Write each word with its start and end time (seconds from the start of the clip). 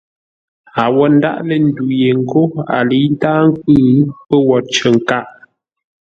A 0.81 0.83
wô 0.93 1.03
ndáʼ 1.15 1.37
lə́ 1.47 1.59
ndu 1.65 1.85
ye 1.99 2.09
ńgó 2.19 2.41
a 2.75 2.77
lə̌i 2.89 3.05
ntáa 3.13 3.39
nkwʉ́, 3.49 3.83
pə́ 4.27 4.39
wo 4.47 4.57
cər 4.73 4.87
nkâʼ. 4.97 5.25